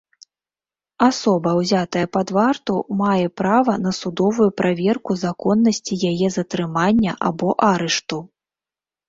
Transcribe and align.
Асоба, 1.07 1.51
узятая 1.59 2.05
пад 2.17 2.27
варту, 2.37 2.73
мае 3.01 3.27
права 3.41 3.75
на 3.83 3.91
судовую 3.99 4.49
праверку 4.63 5.11
законнасці 5.25 6.01
яе 6.11 6.27
затрымання 6.39 7.13
або 7.31 7.49
арышту. 7.71 8.17